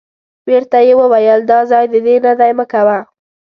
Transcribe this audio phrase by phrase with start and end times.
[0.45, 2.97] بیرته یې وویل دا ځای د دې نه دی مه کوه.